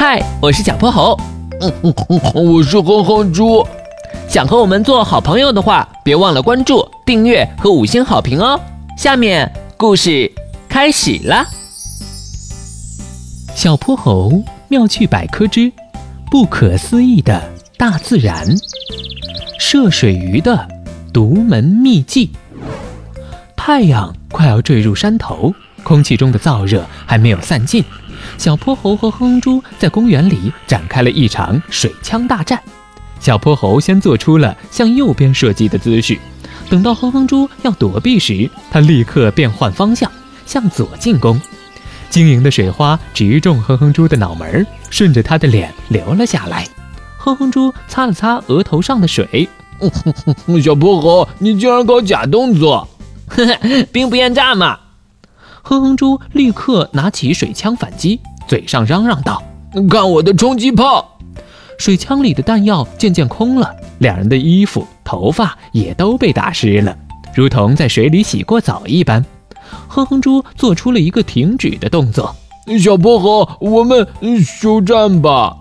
[0.00, 1.18] 嗨，我是小泼猴。
[1.60, 3.66] 嗯嗯嗯，我是哼哼猪。
[4.28, 8.60] 想和我们做好朋友的话，别忘了关注、订阅和五星好评哦。
[8.96, 10.30] 下面故事
[10.68, 11.44] 开始了。
[13.56, 15.72] 小泼猴妙趣百科之
[16.30, 17.42] 不可思议的
[17.76, 18.46] 大自然，
[19.58, 20.68] 涉水鱼的
[21.12, 22.30] 独门秘技。
[23.56, 25.52] 太阳快要坠入山头，
[25.82, 27.84] 空气中的燥热还没有散尽。
[28.36, 32.62] 小泼猴和哼哼猪在公园里展开了一场水枪大战。
[33.20, 36.16] 小泼猴先做出了向右边射击的姿势，
[36.70, 40.10] 等到哼哼猪要躲避时，他立刻变换方向，
[40.46, 41.40] 向左进攻。
[42.10, 46.66] 晶莹的水花直中哼哼猪的脑门，顺着他的脸流了下来。
[47.18, 49.48] 哼哼猪擦了擦额头上的水，
[50.62, 52.88] 小泼猴，你竟然搞假动作，
[53.26, 54.78] 呵呵，兵不厌诈嘛。
[55.68, 59.42] 哼哼猪立刻拿起水枪反击，嘴上嚷嚷道
[59.90, 61.18] ：“看我的冲击炮！”
[61.78, 66.96] 水枪里的弹药渐渐空了，两人的衣服、头发也都被打湿了，
[67.34, 69.22] 如同在水里洗过澡一般。
[69.88, 72.34] 哼哼猪做出了一个停止的动作。
[72.82, 74.08] 小泼猴，我们
[74.42, 75.54] 休战吧！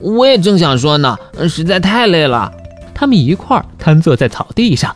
[0.00, 1.16] 我也正想说呢，
[1.48, 2.52] 实在太累了。
[2.94, 4.94] 他们一块儿瘫坐在草地上，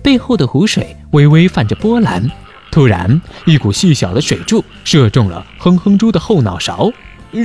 [0.00, 2.30] 背后的湖水微微泛着波澜。
[2.78, 6.92] 突然，一股细小的水柱射中了哼哼猪的后脑勺。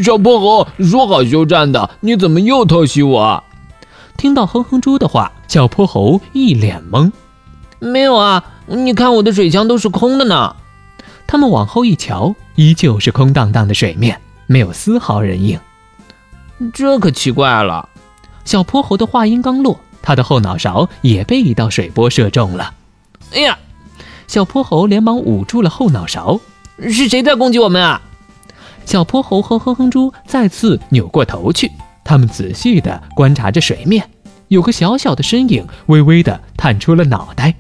[0.04, 3.44] 小泼猴说好休战的，你怎么又偷袭我？
[4.16, 7.12] 听到哼哼猪的话，小泼猴一脸懵。
[7.80, 10.56] 没有啊，你看我的水枪都是空的呢。
[11.26, 15.60] 他们往后一瞧，依旧是空荡荡的水面，没有丝毫人影。
[16.76, 17.90] 这可奇怪了。
[18.46, 22.72] 小泼猴的话音刚落，他的后脑勺也被一道水波射中了。
[23.34, 23.58] 哎呀！
[24.34, 26.40] 小泼猴连忙捂住了后脑勺，
[26.80, 28.02] 是谁在攻击我们啊？
[28.84, 31.70] 小泼猴和哼哼猪再次扭过头去，
[32.04, 34.10] 他们仔细地观察着水面，
[34.48, 37.54] 有个小小的身影微微地探出了脑袋。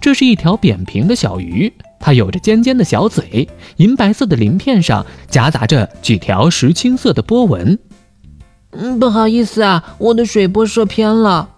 [0.00, 7.78] 这是一条扁平的小鱼，它有着尖尖的小嘴，银白色的鳞片上夹杂着几条石青色的波纹。
[8.72, 11.50] 嗯，不好意思啊，我的水波射偏了。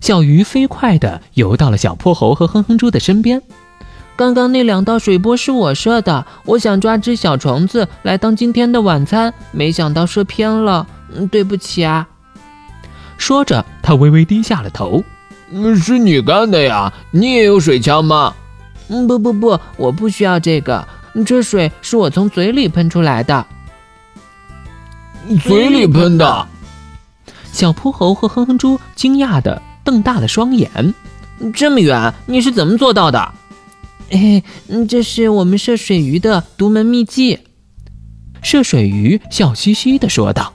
[0.00, 3.42] 小鱼飞快地游到了小泼猴和哼哼猪的身边。
[4.20, 12.06] 刚刚那两道水波是我射的，我想抓只小虫子来当今天的晚餐，没想到射偏了，嗯，对不起啊。
[13.16, 15.02] 说着，他微微低下了头。
[15.50, 16.92] 嗯，是你干的呀？
[17.12, 18.34] 你也有水枪吗？
[18.88, 20.86] 嗯，不不不，我不需要这个，
[21.24, 23.46] 这水是我从嘴里喷出来的。
[25.42, 26.46] 嘴里喷的？
[27.52, 30.94] 小泼猴和哼哼猪惊讶的瞪大了双眼。
[31.54, 33.32] 这么远，你是怎么做到的？
[34.10, 37.38] 嘿，嗯，这是我们射水鱼的独门秘技。
[38.42, 40.52] 射水鱼笑嘻嘻地说道：“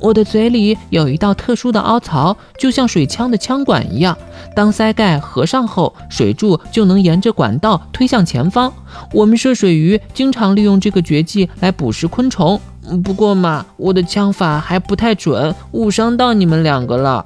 [0.00, 4.16] 我的嘴里有一道特殊的凹槽，就像水枪的枪管一样。
[4.56, 8.72] 当塞盖合上后，水柱就能沿着管道推向前方。
[9.12, 12.60] 我们射水鱼经常利用这个绝技来捕食昆虫。
[13.04, 17.24] 不过嘛，我的枪法还不太准，误伤到你们两个了。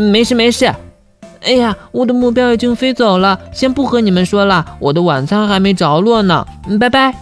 [0.00, 0.74] 没 事没事。”
[1.44, 6.46] 哎呀，我的目标已经飞走了，先不和你们说了，我的晚餐还没着落呢。
[6.78, 7.14] 拜拜。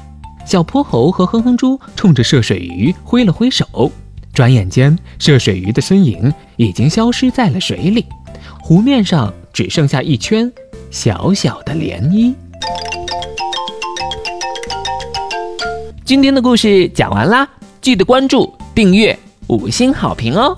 [0.44, 3.90] 小泼猴和哼哼猪冲着涉水鱼挥了挥手，
[4.34, 8.04] 转眼间，涉水鱼的身影已经消失在了水里，
[8.60, 10.50] 湖面上只剩下一圈
[10.90, 12.34] 小小的涟漪。
[16.04, 17.48] 今天的故事讲完啦，
[17.80, 19.16] 记得关注、订阅、
[19.46, 20.56] 五星好评哦。